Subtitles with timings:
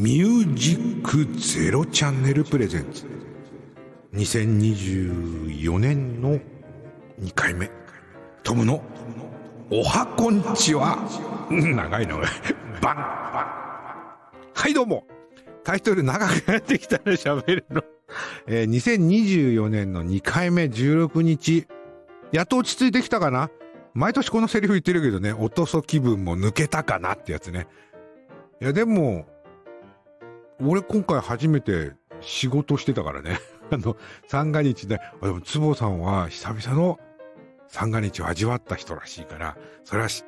[0.00, 3.04] ミュージックゼロチャンネルプレゼンツ。
[4.14, 6.38] 2024年の
[7.20, 7.70] 2回目。
[8.42, 8.82] トムの
[9.68, 10.96] おはこんちは。
[11.50, 12.24] 長いなおい。
[12.80, 12.96] バン。
[14.54, 15.06] はいどうも。
[15.64, 17.82] タイトル長くなってきたら喋るの、
[18.46, 21.66] えー、2024年の2回目16日。
[22.32, 23.50] やっと落ち着いてきたかな。
[23.92, 27.66] 毎年このセリフ言ってるけどね、落とそ気分も抜けたかなってやつね。
[28.62, 29.26] いや、でも、
[30.62, 33.38] 俺今回初めて仕事してたからね。
[33.70, 33.96] あの、
[34.26, 36.98] 三が日で、でも、坪さんは久々の
[37.68, 40.24] 三が日を味わった人らしいから、それはし、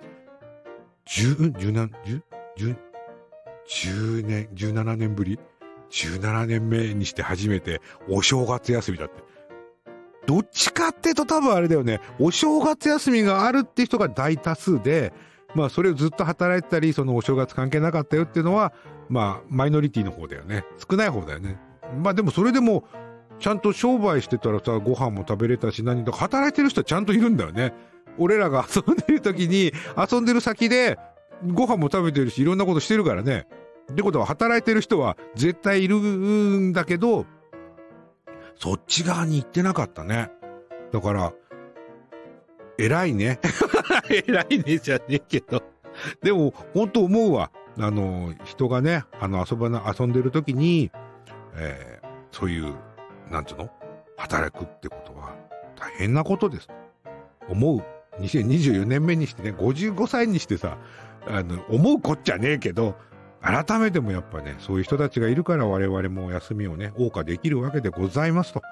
[1.04, 2.22] 十、十何、十、
[2.56, 2.76] 十、
[3.66, 5.38] 十年、十七年ぶり？
[5.90, 9.22] 十七年目にして初めてお正月休みだって。
[10.26, 15.12] どっちかってと多分あれだよね、お正月休みがあるって人が大多数で、
[15.54, 18.72] まあそれをずっと働いてたり、そのお正月関係なかったよっていうのは、
[19.08, 20.64] まあマイノリティの方だよね。
[20.88, 21.58] 少ない方だよね。
[22.02, 22.84] まあでもそれでも、
[23.38, 27.74] ちゃんと商売してたらさ、ご飯も食べれたし、何とか働いてる人はちゃんといるんだよね。
[28.18, 30.98] 俺らが 遊んでる時に、遊んでる先で、
[31.46, 33.46] ご飯も食べてるし、いろんなことしてるからね。
[33.90, 37.26] ってことは、働いてる人は絶対いるんだけど、
[38.54, 40.30] そっち側に行ってなかったね。
[40.92, 41.32] だから、
[42.84, 43.38] 偉いね。
[44.10, 45.62] 偉いねじゃねえけど。
[46.22, 47.50] でも、本当思うわ。
[47.78, 50.90] あの、人がね、あの、遊ばな、遊んでる時に、
[51.54, 52.74] えー、そういう、
[53.30, 53.70] なんつうの？
[54.16, 55.34] 働くってことは
[55.76, 56.68] 大変なことです。
[57.48, 57.82] 思う。
[58.20, 60.76] 2024年目にしてね、55歳にしてさ、
[61.26, 62.96] あの、思うこっちゃねえけど、
[63.40, 68.62] 改めてもやっぱね、そういう人たちがいるから我々も休みをね、謳歌できるわけでございますと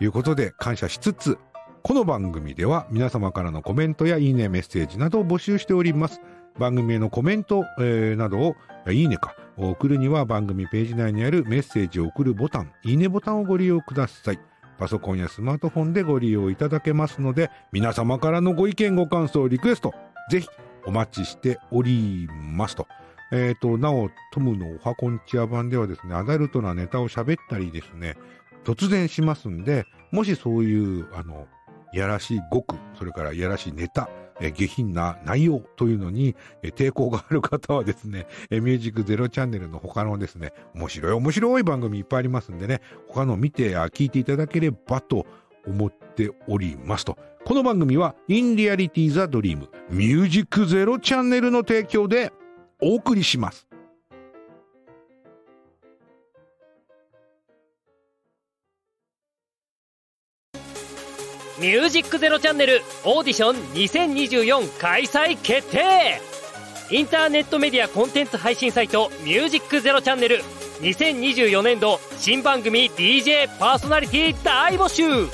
[0.00, 1.38] いうことで感謝しつつ、
[1.82, 6.20] この番組では皆様からのコメントやいいね、メッセージなどを募集しております。
[6.58, 8.56] 番組へのコメント、えー、などを、
[8.90, 14.38] いいねか、送るには番組ページ内にあるメッセージを送るボタン、いいねボタンをご利用ください。
[14.78, 19.94] パソコンやスマートフォンでご利用いただけますので、皆様からのご意見、ご感想、リクエスト、
[20.30, 20.48] ぜひ
[20.84, 22.86] お待ちしておりますと。
[23.32, 28.16] えっ、ー、と、なお、トムのおはこんちや版ではですね、アダルトなネタを喋ったりですね、
[28.64, 31.46] 突然しますんで、もしそういう、あの、
[31.92, 34.08] やらしい語句、それからやらしいネタ、
[34.40, 45.26] え下品な内容というのに、え抵抗がある方はですね、えミュージックゼロチャンネルの他のですね、面白い面白い番組いっぱいありますんでね、他の見て、聞いていただければと
[45.66, 47.18] 思っておりますと。
[47.44, 52.32] この番組は、インリアリティザドリームミュージックゼロチャンネルの提供で
[52.82, 53.69] お送りします。
[61.60, 66.20] ミュージックゼロチャンネルオーディション2024開催決定
[66.90, 70.40] インターネットメディアコンテンツ配信サイトミュージックゼロチャンネル
[70.80, 75.28] 2024年度新番組 DJ パーソナリティ大募集。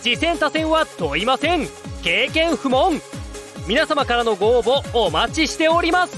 [0.00, 1.68] 次戦他戦は問いません。
[2.02, 2.98] 経験不問。
[3.68, 6.16] 皆様からのご応募お待ちしております。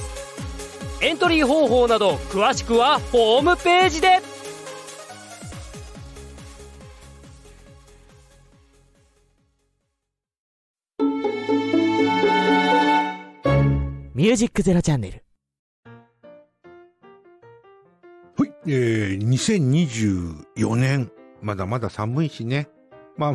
[1.03, 4.38] エントリー方法など詳しくはホームページで。
[14.19, 15.23] ミュージックゼロチャンネル。
[18.37, 22.69] はい、えー、2024年、まだまだ寒いしね。
[23.17, 23.33] まあ、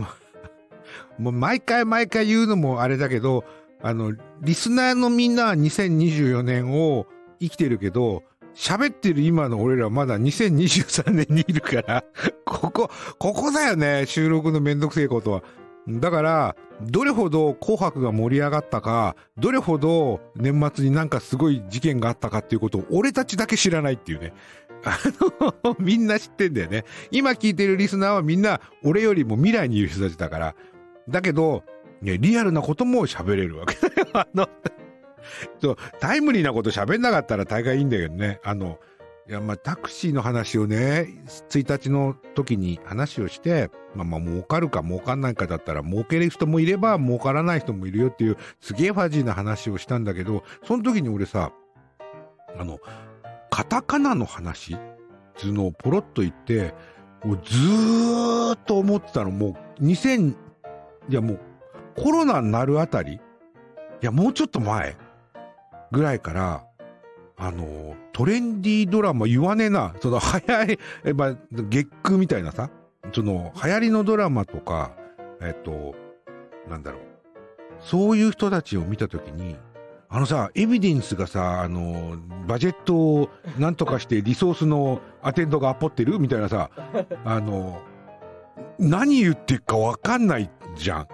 [1.18, 3.46] もう毎回毎回言うのもあれだけど、
[3.82, 7.08] あの、リスナーのみんなは2024年を
[7.40, 8.24] 生きてるけど、
[8.54, 12.04] 喋ってる今の俺らまだ2023年にいるから
[12.44, 15.44] ここ、ここだよね、収録のめんどくせえことは。
[15.88, 24.34] だから、どれほど紅白が盛り上がったか、どれほど年末になんかすごい事件があったかっていうことを俺たちだけ知らないっていうね。
[24.86, 24.98] あ
[25.64, 26.86] の、 みんな知ってんだよね。
[27.12, 30.56] 今聞いてるリスナーはみんな俺よりも未来にいる人たちだから。
[31.10, 31.64] だけど、
[32.02, 34.08] ね、リアルなことも喋れるわけだよ。
[34.14, 34.48] あの、
[36.00, 38.40] タイムリーなこと喋んなかったら大概いいんだけどね。
[38.44, 38.80] あの、
[39.28, 41.08] いや、まあ、タクシーの話をね、
[41.50, 51.54] 1日の時に話をして、まあまあ、儲かるか儲かんないかだったら、儲ける人もいれば、儲からない人もいるよっていう、すげえファジーな話をしたんだけど、その時に俺さ、
[52.58, 52.80] あの、
[53.50, 54.78] カタカナの話
[55.36, 56.74] つうのをポロッと言って、
[57.24, 60.36] もうずーっと思ってたの、もう2000、い
[61.14, 61.40] やもう
[61.96, 63.20] コロナになるあたり、い
[64.02, 64.98] やもうちょっと前
[65.92, 66.66] ぐらいから、
[67.46, 69.94] あの、トレンディードラマ言わねえな。
[70.02, 72.70] その、流行り、え、まあ、月空みたいなさ、
[73.12, 74.94] その、流行りのドラマとか、
[75.42, 75.94] えっと、
[76.70, 77.02] なんだろう。
[77.82, 79.58] そういう人たちを見たときに、
[80.08, 82.16] あのさ、エビデンスがさ、あの、
[82.48, 83.30] バジェットを
[83.60, 86.20] なんとかしてリソースのアテンドがアポってる？
[86.20, 86.70] みたいなさ、
[87.26, 87.82] あの、
[88.80, 91.08] 何言ってっかわかんないじゃん。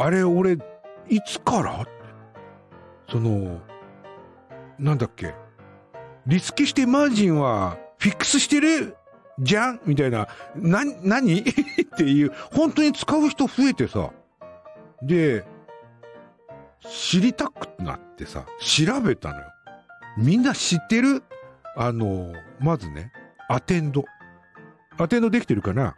[0.00, 0.58] あれ、俺、
[1.08, 1.86] いつから？
[3.08, 3.60] その、
[4.78, 5.34] なんだっけ？
[6.26, 8.96] リスケしてマージンはフィックスしてる
[9.40, 9.80] じゃん？
[9.84, 10.28] みたいな。
[10.54, 11.40] な、何？
[11.42, 11.44] っ
[11.96, 14.10] ていう、本当に使う人増えてさ。
[15.02, 15.44] で、
[16.80, 19.46] 知りたくなってさ、調べたのよ。
[20.16, 21.22] みんな知ってる？
[21.76, 23.12] あの、まずね、
[23.48, 24.04] アテンド。
[24.96, 25.96] アテンドできてるかな？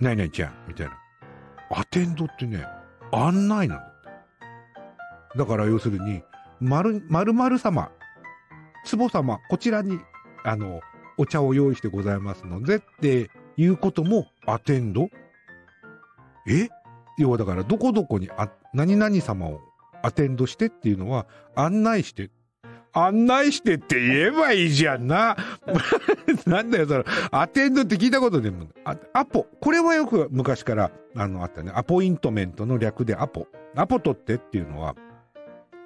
[0.00, 0.96] ないないちゃん、みたいな。
[1.70, 2.64] アテンドってね、
[3.12, 3.84] 案内なんだ。
[5.36, 6.22] だから要するに、
[6.60, 7.90] まる、まるまる様、
[8.90, 9.98] 壺様、こちらに、
[10.44, 10.80] あの、
[11.18, 15.08] お茶を用意してございますのでっていうこともアテンド？
[16.46, 16.68] え？
[17.18, 19.60] 要はだからどこどこにあ何々様を
[20.02, 21.26] アテンドしてっていうのは
[21.56, 22.30] 案内して
[22.92, 25.36] 案内してって言えばいいじゃんな。
[26.46, 28.66] なんだよ、その、アテンドって聞いたことでも、
[29.12, 29.46] アポ。
[29.60, 31.70] これはよく昔から、あの、あったね。
[31.74, 33.46] アポイントメントの略でアポ。
[33.76, 34.96] アポ取ってっていうのは、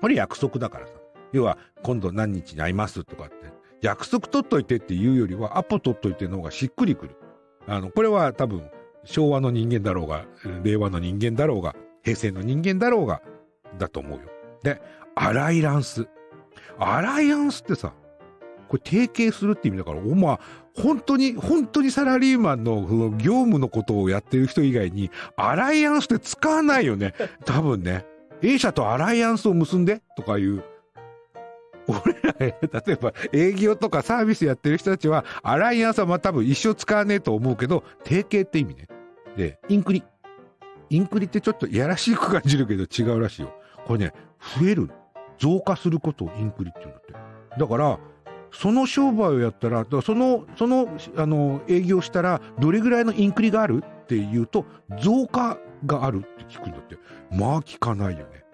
[0.02, 0.92] これ約束だからさ。
[1.32, 3.34] 要は、今度何日に会いますとかって。
[3.82, 7.16] 約束取っといてっていうよりは、アポ取っといての方がしっくりくる。
[7.68, 8.68] あの、これは多分、
[9.04, 10.26] 昭和の人間だろうが、
[10.64, 13.22] 令和の人間だろうが、平成の人間だろうが、
[13.78, 14.24] だと思うよ。
[14.64, 14.82] で、
[15.14, 16.08] アライランス。
[16.78, 17.94] アライアンスってさ、
[18.68, 20.40] これ提携するって意味だから、おまあ、
[20.74, 27.14] 本当に、本当にサラリーマンのその業務のことをやってる人以外に、アライアンスって使わないよね。
[27.44, 28.04] 多分ね。
[28.42, 30.64] A 社とアライアンスを結んでとかいう。
[31.86, 32.54] 俺ら、例
[32.88, 38.88] えば営業とかサービスやってる人たちは、アライアンスはまあ多分一生使わねえと思うけど、提携って意味ね。
[39.36, 40.04] で、インクリ。
[40.90, 43.52] インクリってちょっといやらしく感じるけど違うらしいよ。
[43.86, 44.12] これね、
[44.58, 44.90] 増える。
[45.38, 47.58] 増加することをインクリって言うんだって。
[47.58, 47.98] だから、
[48.52, 54.66] その商売をやったら、その、その、あの、営業したら、どれぐらいのインクリがあるっていうと、
[55.00, 56.96] 増加があるって聞くんだって。
[57.30, 58.44] まあ聞かないよね。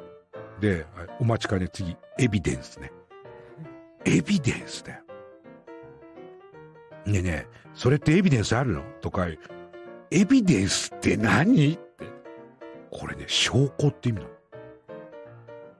[0.60, 0.86] で、
[1.20, 2.90] お待ちかね、次、エビデンスね。
[4.04, 5.02] エビデンスだよ。
[7.06, 8.82] ねえねえ、それってエビデンスあるの？
[9.00, 9.26] とか、
[10.10, 11.74] エビデンスって何？
[11.74, 12.06] って。
[12.90, 14.30] これね、証拠って意味なの。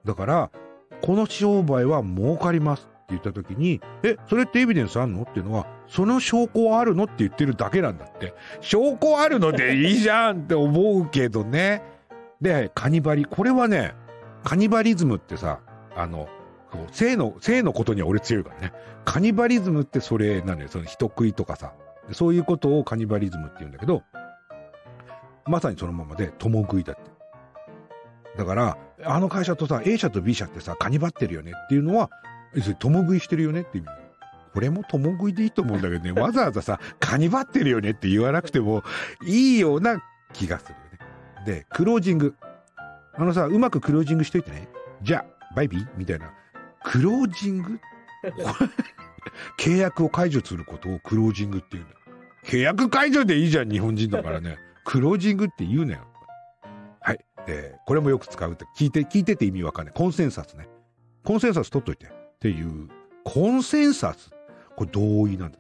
[0.05, 0.51] だから、
[1.03, 5.23] この商売は儲かります言った時に、え、それってエビデンスあんの？
[5.23, 8.35] っていうのは、その証拠はあるのって言ってるだけなんだって。
[8.61, 11.83] 証拠あるのでいいじゃんって思うけどね。
[12.41, 13.25] で、カニバリ。
[13.25, 13.95] これはね、
[14.45, 15.61] カニバリズムってさ、
[15.97, 16.29] あの、
[16.93, 18.73] 性の、性のことには俺強いからね。
[19.05, 20.69] カニバリズムってそれなのよ。
[20.69, 21.73] その人食いとかさ。
[22.13, 24.03] そういうことをカニバリズムって言うんだけど、
[25.47, 27.03] まさにそのままで、共食いだって。
[28.37, 32.11] だから、あの会社とさ、A 社と B 社ってさ、カニバってるよねっていうのは、
[32.55, 33.89] 要するに共食いしてるよねって意味。
[34.53, 38.83] これも共食いでいいと思うんだけどね、 わざわざさ、カニバってるよねって言わなくても
[39.25, 40.03] いいような
[40.33, 41.47] 気がするよね。
[41.47, 42.35] で、クロージング。
[43.15, 44.69] あのさ、うまくクロージングしといてね。
[45.03, 45.89] じゃあ、バイビー？
[45.97, 46.33] みたいな。
[46.85, 47.81] クロージング？
[49.59, 51.95] 契約を解除することをクロージングって言うんだ。
[52.45, 54.59] 契約解除でいいじゃん、日本人だからね。
[54.85, 56.01] クロージングって言うなよ。
[57.01, 57.19] はい。
[57.47, 59.95] で、これもよく使うって、聞いて、聞いてて意味わかんない。
[59.95, 60.69] コンセンサスね。
[61.25, 62.18] コンセンサス取っといて。
[62.39, 62.89] っていう、
[63.25, 64.31] コンセンサス。
[64.77, 65.59] これ同意なんだ。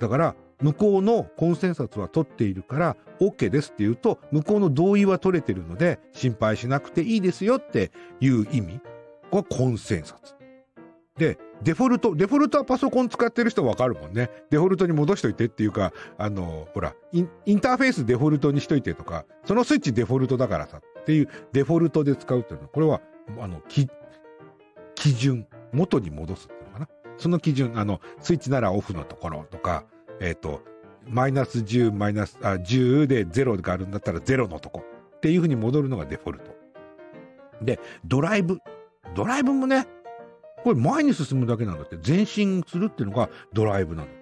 [0.00, 7.90] だから、向こうのコンセンサスは取っているから OK ですって言うと、向こうの同意は取れてるので、心配しなくていいですよって
[8.20, 8.80] いう意味。
[9.30, 10.36] これはコンセンサス。
[11.18, 14.30] で、デフォルト、デフォルトはパソコン使ってる人わかるもんね。
[14.50, 23.00] デフォルトに戻しといてっていうか、あの、ほらイン、ターフェースデフォルトにしといてとか、そのスイッチデフォルトだからさっていうデフォルトで使うっていうのは、これは、
[23.40, 23.88] あの、き、
[25.02, 26.88] 基準、元に戻すっていうのかな。
[27.16, 29.84] その基準、あの、スイッチならオフのところとか、
[30.20, 30.62] えっ、ー、と、
[31.08, 34.84] マイナス10、マイナス、あ、10で0があるんだったら0のとこ
[35.16, 36.54] っていうふうに戻るのがデフォルト。
[37.62, 38.60] で、ドライブ。
[39.16, 39.88] ドライブもね、
[40.62, 41.98] これ前に進むだけなんだって。
[42.06, 44.16] 前進するっていうのがドライブなんだっ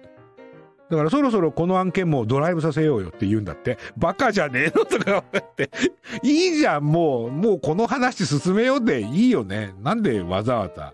[0.91, 3.77] だからそろそろこの案件もドライブさせようよって言うんだって。
[3.95, 5.71] バカじゃねえのとか思って。
[6.21, 9.73] いいじゃん、もう、もうこの話進めようでいいよね。
[9.79, 10.93] なんでわざわざ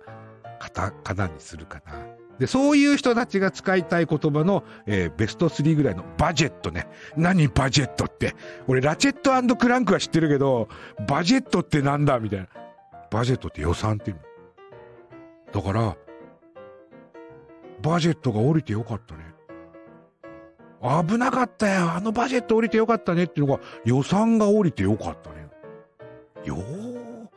[0.59, 1.93] カタカナにするかな。
[2.37, 6.87] で、そういう人たちが使いたい言葉の、えー、ベスト3ぐらいのバジェットね。
[7.15, 8.35] 何バジェットって。
[8.67, 10.69] 俺、ラチェットクランクは知ってるけど、
[11.07, 12.47] バジェットってなんだみたいな。
[13.09, 14.17] バジェットって予算っていう。
[15.51, 15.97] だから、
[17.81, 19.36] バジェットが降りてよかったね。
[20.81, 21.91] 危なかったよ。
[21.91, 25.47] あのバジェット降りてよかったねっていうのが、予算が降りてよかったね。
[26.45, 27.27] よー、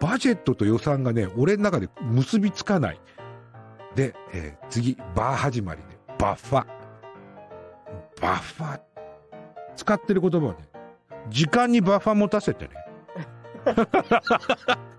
[0.00, 3.00] バジェットと予算がね、俺の中で結びつかない。
[3.94, 5.98] で、えー次、バー始まりね。
[6.18, 6.66] バッファ。
[8.20, 8.80] バッファ。
[9.74, 10.58] 使ってる言葉はね、
[11.28, 12.70] 時間にバッファ持たせてね。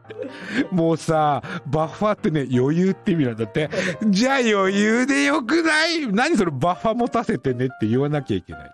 [0.72, 3.70] もうさ、バッファってね、余裕って意味なんだって。
[4.08, 6.08] じゃあ余裕でよくない？
[6.08, 6.52] 何それ？
[6.52, 8.72] バッファ持たせてねって言わなきゃいけない。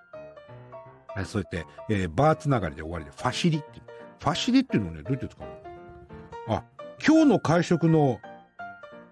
[1.15, 3.81] あそうやって、えーバーつながりで終わりで、ファシリって。
[4.19, 5.47] ファシリっていうのね、どうやって使う
[6.49, 6.63] のあ、
[7.05, 8.19] 今日の会食の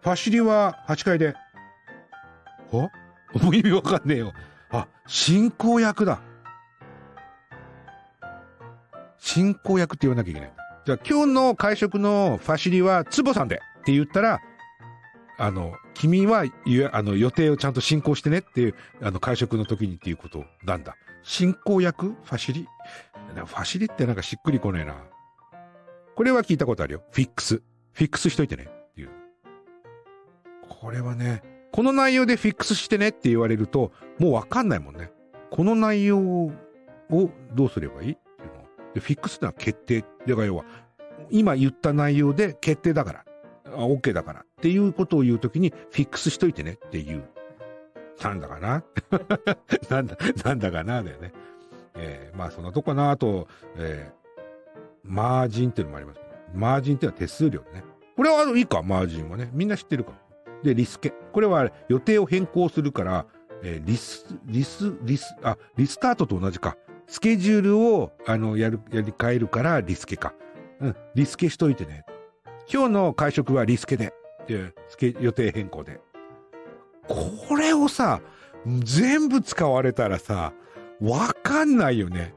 [0.01, 1.35] ファシリは8階で。
[2.71, 2.89] は？
[3.41, 4.33] もう意味わかんねえよ。
[4.71, 6.21] あ、進行役だ。
[9.17, 10.51] 進行役って言わなきゃいけない。
[10.85, 14.41] じゃあ今日の会食のファシリはツボさんでって言ったら、
[15.37, 16.43] あの、君は
[16.91, 20.95] あの予定をちゃんと進行してねっていう、あの会食の時にっていうことなんだ。
[21.23, 22.67] 進行役ファシリ？
[23.35, 24.95] ファシリってなんかしっくりこねえな。
[26.15, 27.03] これは聞いたことあるよ。
[27.11, 27.61] フィックス。
[27.93, 29.09] フィックスしといてねっていう。
[30.67, 35.11] これはね、この内容でフィックスしてねって言われると、もうわかんないもんね。
[35.51, 36.51] この内容を
[37.53, 38.17] どうすればいい？
[38.93, 40.01] でフィックスってのは決定。
[40.27, 40.65] だから要は、
[41.29, 43.25] 今言った内容で決定だから、
[43.65, 47.23] あ OK だからっていうことを言うときに、フィックスしといてねっていう。
[48.21, 48.83] なんだかな？
[49.89, 51.33] なんだ、なんだかなだよね。
[51.95, 53.11] えーまあそんなとこかな。
[53.11, 54.21] あと、えー
[55.03, 56.19] マージンっていうのもあります、
[56.53, 57.83] マージンっていうのは手数料ね。
[58.15, 59.49] これはいいか、マージンはね。
[59.53, 60.11] みんな知ってるか？
[60.63, 61.11] で、リスケ。
[61.31, 63.25] これは予定を変更するから、
[63.63, 66.77] えーリス、リス、リス、あ、リスタートと同じか。
[67.11, 70.33] スケジュールを、あの、やる、やり替えるからリスケか。
[70.79, 72.05] うん、リスケしといてね。
[72.71, 74.13] 今日の会食はリスケで。
[74.47, 75.99] で、スケ、予定変更で。
[77.09, 78.21] これをさ、
[78.65, 80.53] 全部使われたらさ、
[81.01, 82.33] わかんないよね。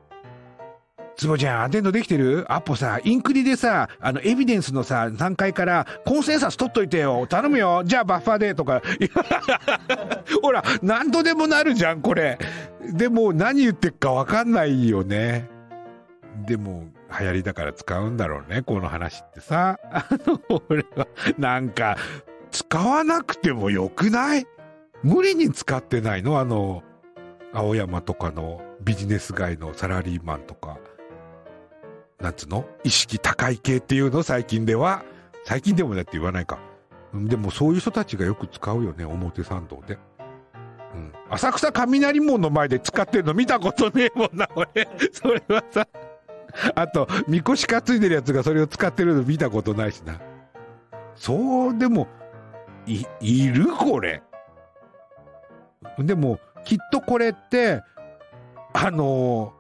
[1.17, 2.45] つぼちゃん、アテンドできてる？
[2.49, 7.27] アッポさ、インクリでさ、あの、エビデンスのさ、段階から、コンセンサス取っといてよ。
[7.29, 7.83] 頼むよ。
[7.85, 8.83] じゃあ、バッファーで、とか。
[10.43, 12.39] ほら、何度でもなるじゃん、これ。
[12.93, 15.49] でも、何言ってっかわかんないよね。
[16.47, 19.79] でも、流行りだから使うんだろうね、この話ってさ。
[19.93, 21.07] あの、俺は、
[21.39, 21.97] なんか、
[22.51, 24.47] 使わなくてもよくない？
[25.03, 26.41] 無理に使ってないの？
[26.41, 26.83] あの、
[27.53, 30.79] 青山とかのビジネス街のサラリーマンとか。
[32.25, 32.65] なんつうの？
[32.83, 34.23] 意識高い系っていうの？
[34.23, 35.05] 最近では。
[35.45, 36.59] 最近でもだって言わないか。
[37.13, 39.99] でもそういう人たちがよく使うよね、表参道で。
[40.95, 41.13] うん。
[41.29, 44.89] 浅草雷門の前で使ってるの見たことねえもんな、俺。
[45.13, 45.87] それはさ。
[46.75, 50.19] あと、みこし担いでるやつがそれを使ってるの見たことないしな。
[51.15, 52.09] そう、でも、
[52.87, 54.23] い、いるこれ。
[55.99, 57.83] でも、きっとこれって、
[58.73, 59.53] あの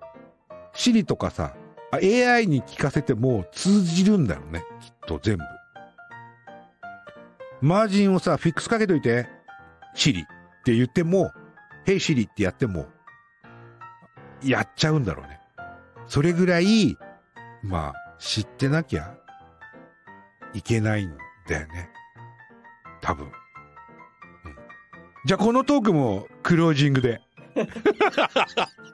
[0.48, 1.54] ー、シリとかさ、
[1.94, 4.64] AI に聞かせても通じるんだよね。
[4.80, 5.44] きっと全部。
[7.60, 9.26] マージンをさ、フィックスかけといて、
[9.94, 10.24] シリっ
[10.64, 11.30] て言っても、
[11.84, 12.86] ヘイシリってやっても、
[14.42, 15.40] やっちゃうんだろうね。
[16.06, 16.96] それぐらい、
[17.62, 19.14] まあ、知ってなきゃ
[20.52, 21.16] いけないん
[21.48, 21.90] だよね。
[23.00, 23.26] 多分。
[23.26, 23.32] うん。
[25.24, 27.20] じゃあこのトークもクロージングで。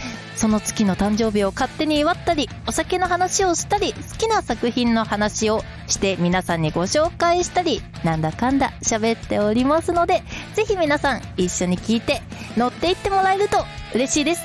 [0.41, 10.23] その月の誕生日を勝手に祝ったり、お酒の話をしたり、好きな作品の話をして皆さんにご紹介したり、なんだかんだ喋っておりますので、
[10.55, 12.23] ぜひ皆さん一緒に聞いて
[12.57, 14.41] 乗っていってもらえると嬉しいです。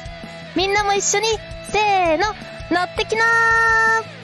[0.55, 1.29] みんなも一緒に、
[1.73, 2.27] せーの、
[2.71, 4.16] 乗ってきなー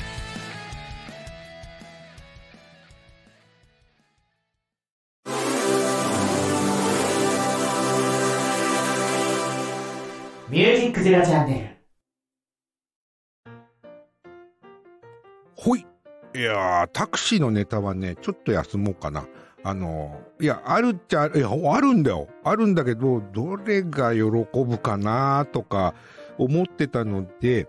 [10.93, 11.73] ミュージックゼロチャンネル
[15.57, 15.87] ほい。
[16.35, 19.27] いや、タクシーのネタはね、ちょっと休もうかな。
[19.65, 22.29] あの、いや、あるっちゃある、いや、あるんだよ。
[22.45, 25.95] あるんだけど、どれが喜ぶかなとか
[26.37, 27.69] 思ってたので、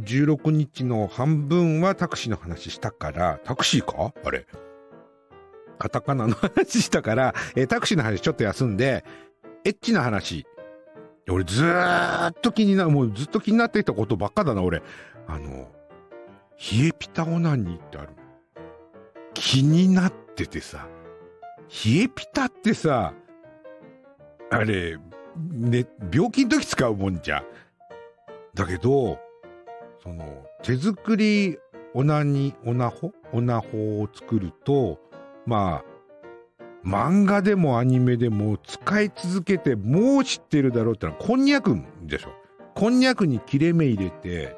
[0.00, 4.12] 16日の半分はタクシーの話したから、タクシーか？
[4.24, 4.46] あれ。
[5.78, 9.04] カタカナの話したから、えータクシーの話ちょっと休んで、
[9.64, 10.46] エッチな話
[11.30, 14.82] 俺ずーっと気になる、もうずっと気になっていたことばっかだな、俺。
[15.26, 15.68] あの、
[16.58, 18.10] 冷えピタオナニーってある。
[19.32, 20.86] 気になっててさ、
[21.84, 23.14] 冷えピタってさ、
[24.50, 24.98] あれ、
[25.50, 27.42] ね、病気の時使うもんじゃ。
[28.54, 29.18] だけど、
[30.02, 31.58] その、手作り
[31.94, 35.00] オナニ、オナホオナホを作ると、
[35.46, 35.93] まあ、
[36.84, 42.30] 漫画でもアニメでも使い続けてもう知ってるだろうってのはこんにゃくでしょ。
[42.74, 44.54] こんにゃくに切れ目入れて、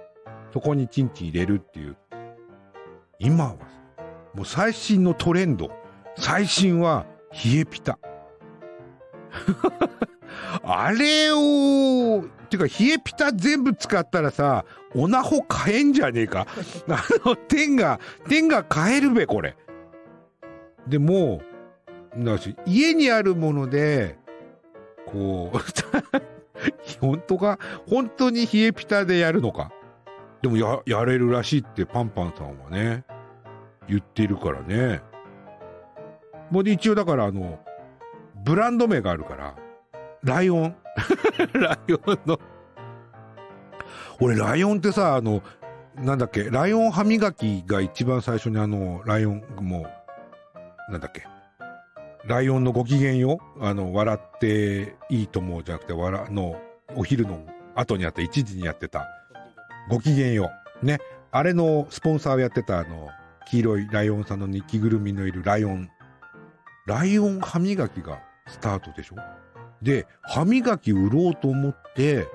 [0.52, 1.97] そこにチンチン入れるっていう。
[3.18, 3.56] 今は
[4.35, 5.71] もう最新のトレンド。
[6.18, 7.99] 最新は冷えピタ。
[10.64, 14.64] あれを、ていうか冷えピタ全部使ったらさ、
[14.95, 16.47] オナホ買えんじゃねえか。
[16.88, 19.56] あの、天が、天が買えるべ、これ。
[20.88, 21.42] でも、
[22.25, 24.18] だし、家にあるもので、
[25.06, 25.58] こう、
[27.00, 27.58] 本当か？
[27.88, 29.70] 本当に冷えピタでやるのか？
[30.42, 33.04] でもや、やれるらしいってパンパンさんはね、
[33.88, 35.02] 言ってるからね。
[36.50, 37.58] もうで一応だからあの、
[38.44, 39.56] ブランド名があるから、
[40.23, 40.76] ライオン。
[41.52, 42.40] ライオンの。
[44.20, 45.42] 俺、ライオンってさ、あの、
[45.96, 49.87] なんだっけ、ライオン歯磨きが一番最初にあの、ライオンも、
[50.90, 51.26] なんだっけ、
[52.26, 53.38] ライオンのご機嫌よ。
[53.61, 56.61] あの、笑っていいと思うじゃなくて、笑、の、
[56.97, 59.06] お昼の後にあった1時にやってた、
[59.88, 60.50] ご機嫌よ。
[60.83, 60.99] ね。
[61.30, 63.09] あれのスポンサーをやってたあの、
[63.49, 65.88] 黄色いライオンさんの着ぐるみのいるライオン。
[66.87, 69.16] ライオン歯磨きがスタートでしょ？
[69.83, 72.26] で、歯磨き売ろうと思って、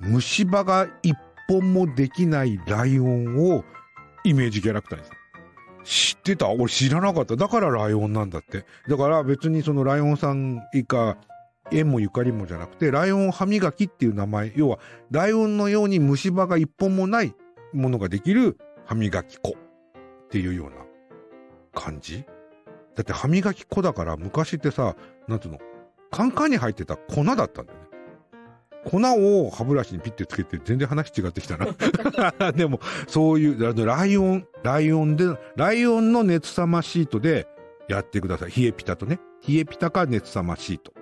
[0.00, 1.16] 虫歯が一
[1.48, 3.64] 本もできないライオンを
[4.24, 5.17] イメージキャラクターにした。
[5.88, 6.50] 知ってた？
[6.50, 7.34] 俺知らなかった。
[7.34, 8.66] だからライオンなんだって。
[8.88, 11.16] だから別にそのライオンさん以下、
[11.72, 14.78] 縁もゆかりもじゃなくて、ライオン歯磨きっていう名前、要は、
[15.10, 17.34] ライオンのように虫歯が一本もない
[17.72, 20.76] ものができる歯磨き粉っていうような
[21.72, 22.26] 感じ？
[22.94, 24.94] だって歯磨き粉だから昔ってさ、
[25.26, 25.58] なんつうの、
[26.10, 27.87] カンカンに入ってた粉だったんだよね。
[28.88, 31.66] 粉を歯ブラシにピッてつけて全然話違ってきたな。
[32.52, 37.46] でも、そういう、ライオン、ライオンで、ライオンの熱さまシートで
[37.88, 38.50] やってください。
[38.50, 39.20] 冷えピタとね。
[39.46, 40.92] 冷えピタか熱さまシート。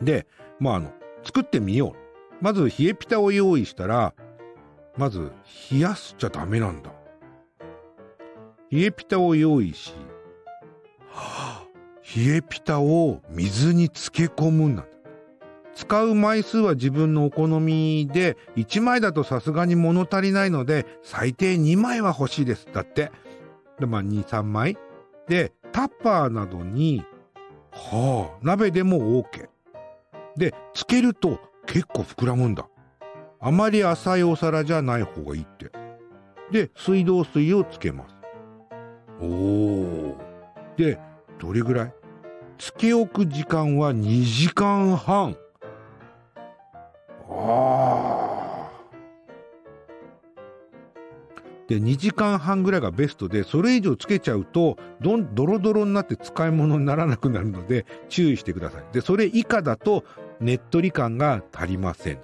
[0.00, 0.26] で、
[0.58, 2.44] まあ、あの、作ってみよう。
[2.44, 4.14] まず、冷えピタを用意したら、
[4.96, 5.30] まず、
[5.70, 6.90] 冷やすちゃダメなんだ。
[8.70, 9.92] 冷えピタを用意し、
[11.08, 11.66] はあ、
[12.16, 14.84] 冷えピタを水に漬け込むんだ。
[15.80, 22.68] 使う枚数は自分のお好みで、1枚だとさすがに物足りないので、最低2枚は欲しいです。
[22.70, 23.10] だって。
[23.78, 24.76] で、まあ、2、3枚。
[25.26, 27.02] で、タッパーなどに、
[27.72, 29.48] はあ、鍋でも OK。
[30.36, 32.68] で、つけると結構膨らむんだ。
[33.40, 35.72] あまり浅いお皿じゃない方がいいって。
[36.52, 38.14] で、水道水をつけます。
[39.18, 40.14] おー。
[40.76, 40.98] で、
[41.38, 41.94] どれぐらい？
[42.58, 45.36] つけ置く時間は2時間半。
[51.70, 58.84] で、2時間半ぐらいがベストで、それ以上つけちゃうと、どん、ドロドロになって使い物にならなくなるので、注意してください。
[58.92, 60.04] で、それ以下だと、
[60.40, 62.18] ねっとり感が足りません。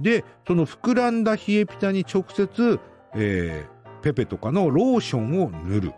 [0.00, 2.80] で、その膨らんだ冷えピタに直接、
[3.14, 5.92] えー、ペペとかのローションを塗る。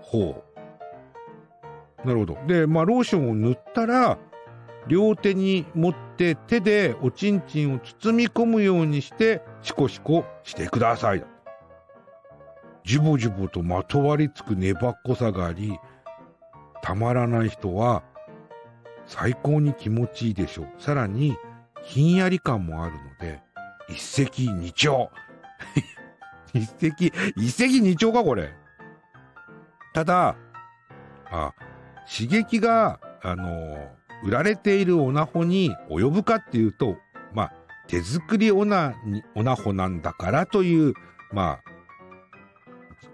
[0.00, 0.42] ほ
[2.04, 2.06] う。
[2.06, 2.38] なるほど。
[2.48, 4.18] で、まあ、ローションを塗ったら、
[4.88, 11.24] 両手に持って手でおちんちんを包み込むようにしてシコシコしてください。
[12.84, 15.78] ジュボジュボとまとわりつく粘っこさがあり、
[16.82, 18.02] たまらない人は
[19.06, 20.68] 最高に気持ちいいでしょう。
[20.78, 21.36] さらに、
[21.82, 23.42] ひんやり感もあるので、
[23.88, 25.08] 一石二鳥。
[26.54, 28.52] 一石、一石二鳥かこれ。
[29.94, 30.36] ただ、
[31.30, 31.54] あ、
[32.10, 33.88] 刺激が、あの
[34.24, 36.96] 売られているオナホに及ぶかっていうと、
[37.34, 37.52] まあ、
[37.88, 38.94] 手作りオナ、
[39.34, 40.94] オナホなんだからという、
[41.32, 41.60] まあ、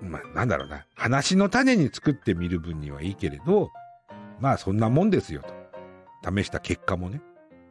[0.03, 3.71] まあ、なんだろうな、話の種に作ってみる分にはいいけれど、
[4.41, 5.59] まあ、そんなもんですよと。
[6.31, 7.21] 試した結果もね。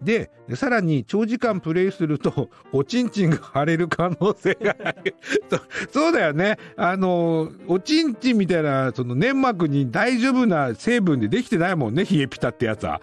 [0.02, 5.15] で、さらに長時間プレイすると、おちんちんが腫れる可能性がある
[5.91, 6.02] そ。
[6.02, 6.58] そうだよね。
[6.76, 13.02] あの、おちんちんみたいな、その粘膜に大丈夫な成分でできてないもんね、冷えピタってやつは。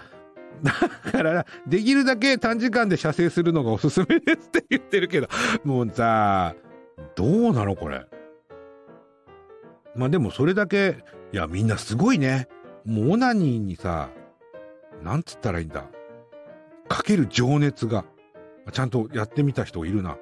[0.64, 5.28] だから、できるだけ短時間で射精するのがおすすめですって言ってるけど、
[5.62, 6.54] もうさ、
[7.14, 8.06] どうなのこれ？
[9.94, 12.48] まあでもそれだけ、いやみんなすごいね。
[12.84, 14.10] もうオナニーにさ、
[15.02, 15.84] なんつったらいいんだ？
[16.88, 18.04] かける情熱が、
[18.72, 20.16] ちゃんとやってみた人いるな。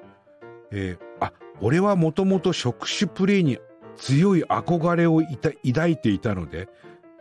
[0.71, 3.59] えー、あ、俺はもともと触手プレイに
[3.95, 5.21] 強い憧れを
[5.65, 6.67] 抱いていたので、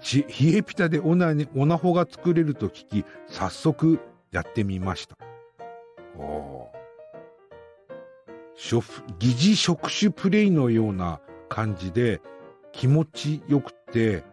[0.03, 4.01] 冷えピタでオナオナホが作れると聞き、早速
[4.33, 5.17] やってみました。
[6.19, 6.71] お
[9.19, 12.21] 疑似触手プレイのような感じで
[12.73, 14.25] 気持ちよくて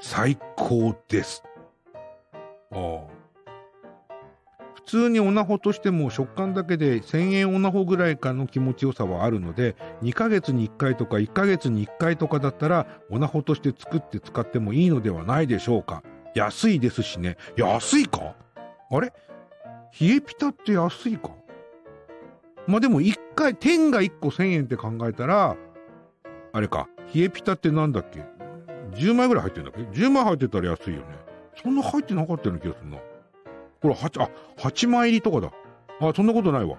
[0.00, 1.42] 最高です。
[2.72, 3.21] ああ
[4.84, 16.02] 普通にオナホとしても食感だけで1000円オナホぐらいかの気持ちよさはあるので2ヶ月に1回とか1ヶ月に1回とかだったらオナホとして作って使ってもいいのではないでしょうか。
[16.34, 17.36] 安いですしね。
[17.56, 18.34] 安いか？
[18.90, 19.12] あれ？
[20.00, 21.30] 冷えピタって安いか？
[22.66, 25.56] まあでも1回天が1個1000円って考えたら
[26.52, 26.88] あれか。
[27.14, 28.24] 冷えピタってなんだっけ
[28.96, 31.04] ？10枚ぐらい入ってるんだっけ ?10 枚入ってたら安いよね。
[31.62, 32.98] そんな入ってなかったような気がするな。
[33.82, 35.52] これ8、あ、8枚入りとかだ。
[36.00, 36.78] あ、そんなことないわ。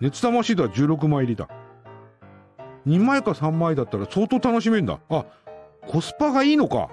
[0.00, 1.48] 熱玉シートは16枚入りだ。
[2.86, 4.98] 2枚か3枚だったら相当楽しめんだ。
[5.10, 5.26] あ、
[5.86, 6.88] コスパがいいのか。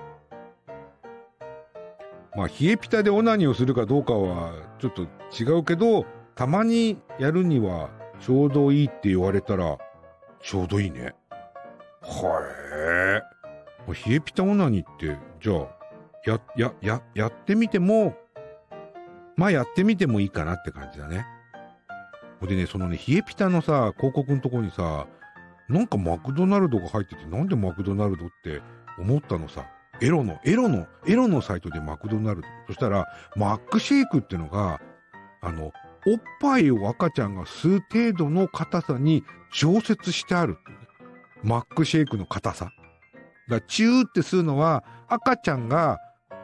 [2.36, 6.06] まあ、冷えピタでオナニーをするかどうかはちょっと違うけど、
[6.36, 9.78] たまにやるにはちょうどいいって言われたら、
[10.44, 11.16] ちょうどいいね。
[12.02, 12.42] は
[12.76, 13.22] え。
[13.88, 15.68] 冷えピタオナニーって、じゃあ、
[16.26, 18.14] や、や、や、やってみても、
[19.38, 21.26] まあやってみてもいいかなって感じだね。
[22.40, 25.08] ほんでね、そのね、冷えピタのさ、広告のとこにさ、
[25.70, 28.62] なんかマクドナルドが入ってて、なんでマクドナルドって
[29.00, 29.66] 思ったのさ。
[30.00, 32.48] エロの、エロの、エロのサイトでマクドナルド。
[32.68, 34.80] そしたら、マックシェイクってのが、
[35.42, 35.72] あの、
[36.06, 40.58] おっぱいを赤ちゃんが吸う程度の硬さに常設してある。
[41.44, 42.72] マックシェイクの硬さ。
[43.50, 46.00] だチューって吸うのは赤ちゃんが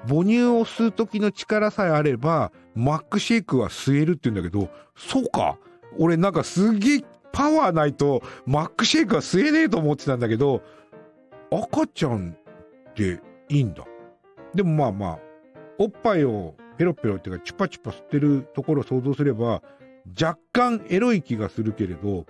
[0.08, 5.58] 母乳を吸う時の力さえあればマックシェイクは吸えるって言うんだけどそうか。
[6.00, 10.64] 俺なんかすげえパワーないとマックシェイクは吸えねえと思ってたんだけど
[11.52, 12.36] 赤ちゃん
[12.90, 13.86] っていいんだ。
[14.54, 15.20] でもまあまあ
[15.78, 19.62] おっぱいをペロペロっていうかチュパチュパ吸ってるところを想像すれば
[20.20, 22.26] 若干エロい気がするけれど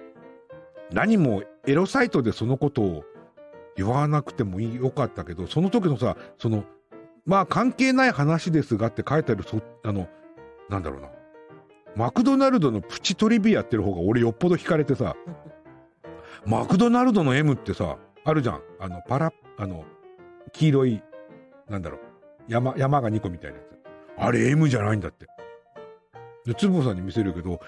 [0.92, 3.04] 何もエロサイトでそのことを
[3.76, 6.64] 言わなくてもよかったけど、その時のさ、その、
[7.26, 10.08] まあ関係ない話ですがって書いてある、そ、あの、
[10.70, 11.10] なんだろうな。
[11.96, 15.16] マクドナルドのプチトリビアやってる方が俺よっぽど惹かれてさ、
[16.46, 18.62] マクドナルドの M ってさ、あるじゃん。
[18.80, 19.86] あの、パラ、あの、
[20.52, 21.04] 黄色い、
[21.70, 22.00] なんだろう。
[22.48, 23.78] 山、山が2個みたいなやつ。
[24.18, 25.28] あれ M じゃないんだって。
[26.46, 27.60] で、つぼさんに見せるけど、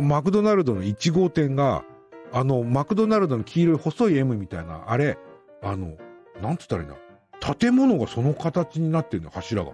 [0.00, 1.84] マクドナルドの1号店が、
[2.32, 5.18] あの、マクドナルドの黄色い細い M みたいな、あれ、
[5.62, 5.96] あの、
[6.42, 6.96] なんつったらいいんだ？
[7.58, 9.72] 建物がその形になってるの、柱が。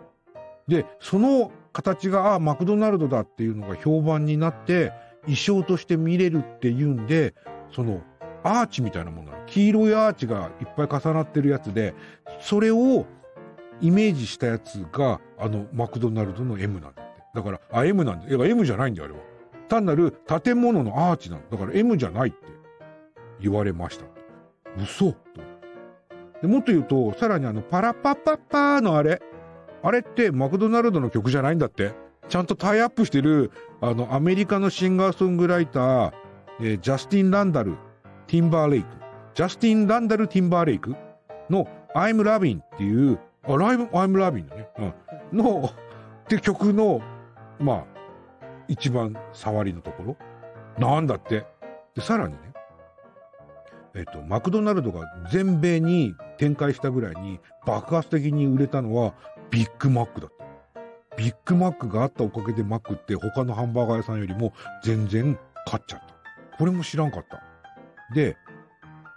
[0.67, 7.35] で、その形が、あマクドナルドだっていうのが評判になって、衣装として見れるっていうんで、
[7.73, 8.03] その、
[8.43, 9.47] アーチみたいなものなの。
[9.47, 11.95] 黄色いアーチがいっぱい重なってるやつで、
[12.41, 13.07] それを
[13.81, 17.23] イメージしたやつが、あの、マクドナルドの M なんだって。
[17.35, 18.29] だから、あ、M なんだ。
[18.29, 19.21] いや、M じゃないんだよ、あれは。
[19.69, 21.43] 単なる建物のアーチなの。
[21.51, 22.39] だから M じゃないって
[23.41, 24.05] 言われました。
[24.77, 25.50] 嘘と。
[26.41, 29.21] でもっと言うと、さらにあの、パラパパパーのあれ。
[29.83, 31.93] あれってマクドナルドの曲じゃないんだって。
[32.29, 33.51] ちゃんとタイアップしてる、
[33.81, 36.13] あの、アメリカのシンガーソングライター、
[36.61, 37.77] えージャスティン・ランダル、
[38.27, 38.89] ティンバーレイク。
[39.35, 40.95] ジャスティン・ランダル・ティンバーレイク
[41.49, 44.69] の I'm Lovin' っていう、あ、ライブ、I'm Loving だね。
[45.33, 45.39] うん。
[45.39, 47.01] の、って曲の、
[47.59, 47.85] まあ、
[48.69, 50.17] 一番触りのところ
[50.79, 51.45] なんだって。
[51.95, 52.39] で、さらにね、
[53.95, 59.15] えっと、マクドナルドが全米に展開したぐらいに爆発的に売れたのは
[59.51, 61.17] ビッグマックだった。
[61.17, 64.53] ビッグマックがあったおかげでマックって他のハンバーガー屋さんよりも
[64.85, 66.57] 全然勝っちゃった。
[66.57, 67.43] これも知らんかった。
[68.15, 68.37] で、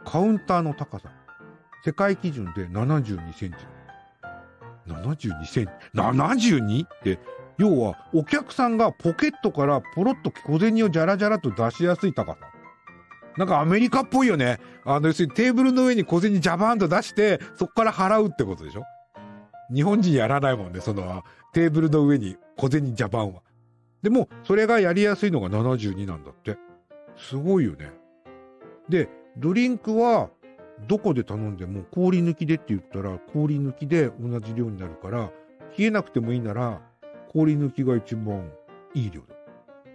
[0.06, 1.10] カウンターの高さ。
[1.86, 3.58] 世界基準で72センチ。
[4.88, 6.86] 72センチ ?72?
[6.86, 7.20] って、
[7.58, 12.53] 要はお客さんがポケットからポロッと小銭をジャラジャラと出しやすい高さ。
[13.38, 14.60] なんかアメリカっぽいよね。
[14.86, 18.84] あの、要するにテーブルの上に小銭ジャバーンと出して、そこから払うってことでしょ？
[19.74, 23.42] 日本人やらないもんね、その、テーブルの上に小銭ジャバンは。
[24.02, 26.58] でも、それがやりやすいのが72なんだって。
[27.16, 27.92] すごいよね。
[28.90, 30.30] で、ドリンクは、
[30.88, 35.32] どこで頼んでも氷抜きでって言ったら、氷抜きで同じ量になるから、
[35.78, 36.82] 冷えなくてもいいなら、
[37.32, 38.52] 氷抜きが一番
[38.94, 39.28] いい量だ。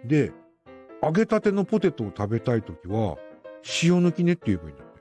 [0.07, 0.33] で、
[1.03, 3.17] 揚げたてのポテトを食べたいときは、
[3.83, 5.01] 塩抜きねって言えばいいんだって。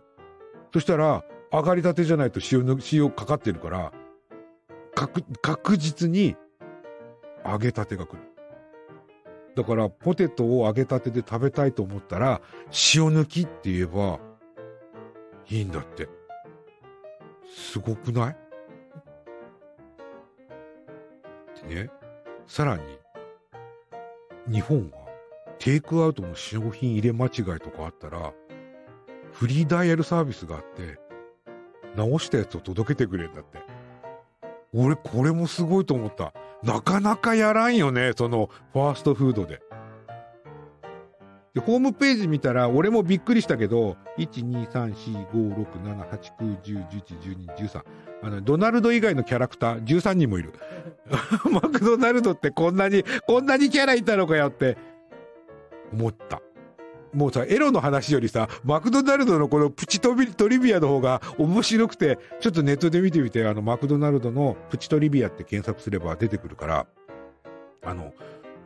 [0.73, 3.91] そしたら、上がりたてじゃないと塩の、塩かかってるから、
[4.93, 6.35] 確、確実に
[7.45, 8.19] 揚げたてが来る。
[9.55, 12.41] だから、ポテトを揚げたてで食べたいと思ったら、
[12.95, 14.19] 塩抜きって言えば、
[15.49, 16.09] いいんだって。
[17.55, 18.37] すごくない？
[21.67, 21.89] でね、
[22.45, 22.83] さらに、
[24.51, 25.06] 日本は、
[25.59, 28.33] テイクアウトの商品入れ間違いとかあったら、
[29.31, 30.99] フリーダイヤルサービスがあって、
[31.95, 33.59] 直したやつを届けてくれるんだって。
[34.73, 36.33] 俺、これもすごいと思った。
[36.63, 39.61] なかなかやらんよね、その、ファーストフードで。
[41.53, 47.83] で、ホームページ見たら、俺もびっくりしたけど、1、2、3、4、5、6、7、8、9、10、11、12、13。
[48.23, 50.53] あの、ドナルド以外のキャラクター13人もいる。
[51.51, 54.77] マクドナルドってこんなに、こんなにキャラいたのかよって、
[55.91, 56.41] 思った。
[57.13, 66.85] もうさ、エロの話よりさ、マクドナルドのこのプチトビトリビアの方が面白くて、ちょっとネットで見てみて、あの、マクドナルドのプチトリビアって検索すれば出てくるから、
[67.83, 68.13] あの、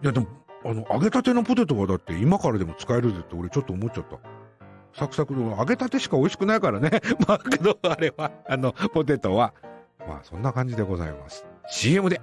[0.04, 0.28] いやでも、
[0.66, 4.18] あの、揚げたてのポテトはだって今からでも使えるぜって俺ちょっと思っちゃった。
[4.94, 7.02] サクサクの揚げたてしか美味しくないからね。
[7.28, 9.54] マクドあれは、あの、ポテトは。
[10.08, 11.46] まあそんな感じでございます。
[11.70, 12.20] CM で。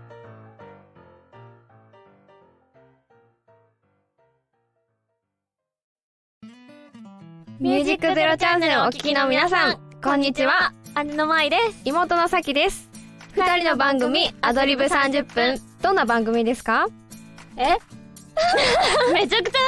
[7.60, 10.72] ミュージックゼロチャンネルをお聞きの皆さん、こんにちは。
[11.04, 11.80] 姉の舞です。
[11.84, 12.88] 妹のさきです。
[13.34, 15.60] 二人の番組、アドリブ30分。
[15.82, 16.86] どんな番組ですか？
[17.56, 17.76] え？
[19.12, 19.58] めちゃくちゃ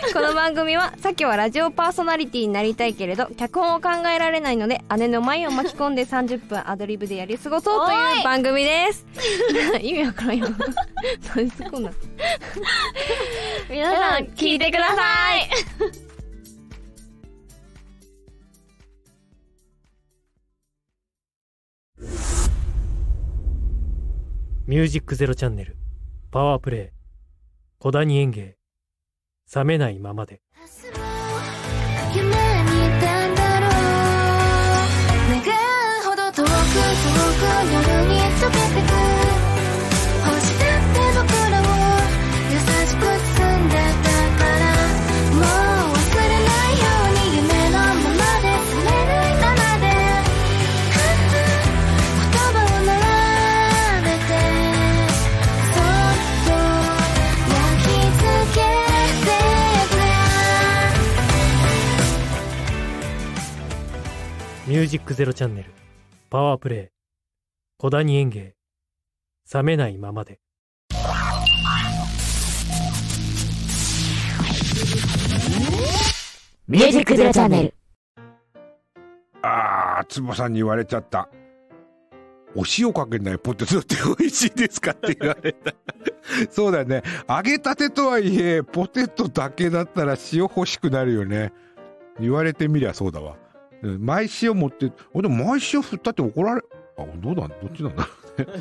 [0.14, 9.06] この番組は、さきはラジオパーソナリティになりたいけれど、脚本を考えられないので、姉の舞を巻き込んで30分アドリブでやり過ごそうという番組です。
[9.80, 10.46] 意味わからんよ。
[11.34, 11.92] 何すこんな。
[13.68, 16.10] 皆さん、聞いてください。
[24.66, 25.76] ミュージックゼロチャンネル
[26.30, 27.00] パワープレイ
[27.80, 28.59] 小谷園芸
[29.52, 30.40] 冷めないままで。
[64.90, 65.70] ジックゼロチャンネル
[66.30, 66.88] パワープレイ
[67.78, 68.56] 小谷園芸
[69.54, 70.40] 冷めないままで
[76.66, 77.74] ミュージックゼロチャンネル。
[79.42, 81.28] あー、つぼさんに言われちゃった。
[82.56, 85.72] お塩かけないポテトって美味しいですかって言われた。
[86.50, 87.04] そうだね。
[87.28, 91.52] 揚げたてとはいえ、ポテトだけだったら塩欲しくなるよね。
[92.18, 93.36] 言われてみりゃそうだわ。
[93.82, 96.62] 毎塩持って、俺でも毎塩振ったって怒られ、
[96.98, 98.08] あ、どうだ、どっちなんだ？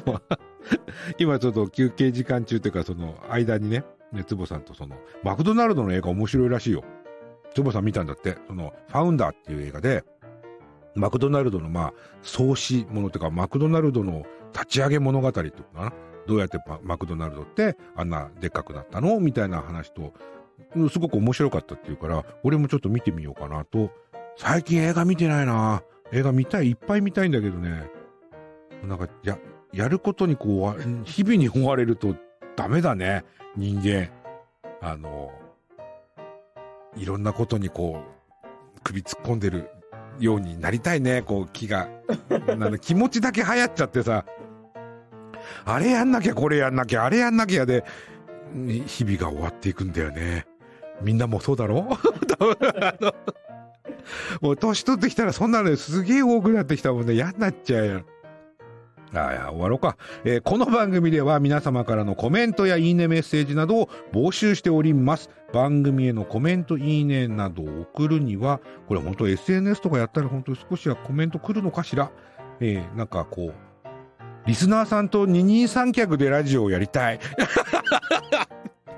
[0.06, 0.38] ろうね。
[1.18, 6.84] 今ちょっと休憩時間中っていうか、その間にね、ね、つぼさんとその、マクドナルドの映画面白いらしいよ。
[7.54, 10.04] つぼさん見たんだって、その、ファウンダーっていう映画で、
[10.96, 15.94] マクドナルドのまあ、創始ものっていうか、マクドナルドの立ち上げ物語っていうかな？
[16.28, 19.20] どうやってマクドナルドってあんなでっかくなったの？
[19.20, 20.14] みたいな話と、
[20.90, 23.92] すごく面白かったっていうから、俺もちょっと見てみようかなと。
[24.42, 27.90] 最近映画見てないな映画見たい、いっぱい見たいんだけどね。
[28.84, 29.38] なんか、や、
[29.74, 32.16] やることにこう、日々に追われると
[32.56, 33.26] ダメだね。
[33.58, 34.10] 人間。
[34.82, 35.30] あの、
[36.96, 39.70] いろんなことにこう、首突っ込んでる
[40.20, 41.90] ようになりたいね、こう気が。
[42.58, 44.24] なん 気持ちだけ流行っちゃってさ、
[45.66, 47.84] あれやんなきゃ、これやんなきゃ、あれやんなきゃで、
[48.56, 50.48] 日々が終わっていくんだよね。
[51.02, 51.88] みんなもそうだろ？
[51.92, 53.14] あ の
[54.42, 57.14] もう年取ってきたらそんなのすげえ多くなってきたもんね。
[57.14, 58.02] 嫌になっちゃうよ。
[59.14, 65.30] ああ、いや、終わろうか、えーこの番組では皆様からのコメントやいいねメッセージなどを募集しております。
[65.52, 72.12] 番組へのコメント、いいねなどを送るには、これ本当 SNS とかやったら本当に少しはコメント来るのかしら
[72.60, 73.54] えーなんかこう、
[74.46, 77.20] リスナーさんと二人三脚でラジオをやりたい。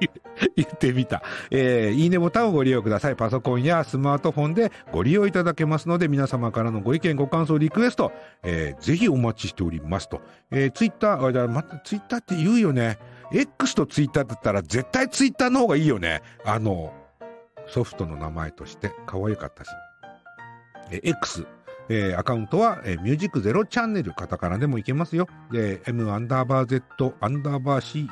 [0.55, 1.21] 言ってみた。
[1.51, 3.15] えーいいねボタンをご利用ください。
[3.15, 8.11] パソコンやスマートフォンでご利用いただけますので、皆様からのご意見、ご感想、リクエスト、
[8.43, 10.21] えーぜひお待ちしておりますと。
[10.51, 12.97] えー、ツイッター、あ、じゃあまたツイッターって言うよね。
[13.31, 16.21] X とツイッターだったら絶対ツイッターの方がいいよね。
[16.45, 16.93] あの、
[17.67, 19.69] ソフトの名前として可愛かったし。
[20.91, 21.45] えー X、
[21.93, 25.27] えーアカウントは、えーミュージックゼロチャンネル、カタカナでもいけますよ。
[25.51, 28.05] で、M アンダーバー Z アンダーバー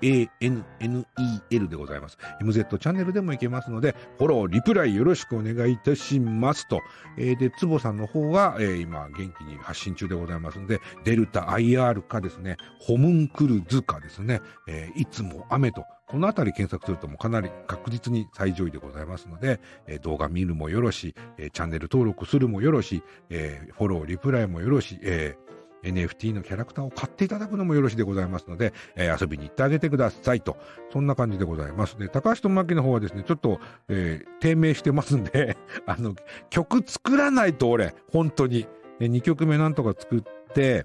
[0.00, 2.18] CHANNEL でございます。
[2.42, 6.80] MZ チャンネルでもいけますので、フォロー、リプライよろしくお願いいたしますと。
[7.16, 30.56] えーで、つぼさんの方は、えー今、元気に発信中でございますので、デルタ IR かですね、ホムンクルズかですね、えーいつも雨と、このあたり検索するともかなり確実に最上位でございますので、えー動画見るもよろし、えーチャンネル登録するもよろし、えーフォロー、リプライもよろし、えー NFT のキャラクターを買っていただくのもよろしでございますので、えー遊びに行ってあげてくださいと。
[30.92, 31.98] そんな感じでございます。
[31.98, 36.14] で、高橋智明の方はですね、ちょっと、えー低迷してますんで、 あの、
[36.50, 38.66] 曲作らないと俺、本当に。
[39.00, 40.22] 2曲目なんとか作っ
[40.54, 40.84] て、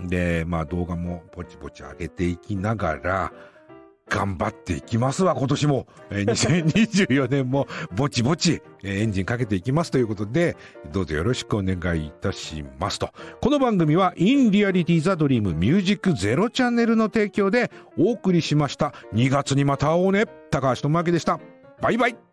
[0.00, 3.32] で、まあ動画もぼちぼち上げていきながら、
[4.08, 5.86] 頑張っていきますわ、今年も。
[6.10, 10.56] えー2024年もぼちぼち、えーエンジンかけていきますということで、
[10.92, 13.10] どうぞよろしくお願いいたしますと。
[13.40, 18.94] この番組は In Reality The Dream Music Zero チャンネルの提供でお送りしました。
[19.12, 20.26] 2月にまた会おうね。
[20.50, 21.40] 高橋智明でした。
[21.80, 22.25] バイバイ。